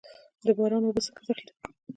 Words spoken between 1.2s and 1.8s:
ذخیره کړم؟